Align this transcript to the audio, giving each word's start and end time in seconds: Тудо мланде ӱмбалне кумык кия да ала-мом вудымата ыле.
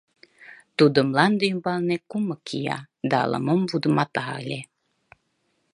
Тудо 0.77 0.99
мланде 1.09 1.43
ӱмбалне 1.53 1.97
кумык 2.09 2.41
кия 2.47 2.77
да 3.09 3.15
ала-мом 3.25 3.61
вудымата 3.69 4.23
ыле. 4.41 4.59